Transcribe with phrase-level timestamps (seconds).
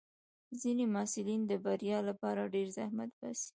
[0.61, 3.49] ځینې محصلین د بریا لپاره ډېر زحمت باسي.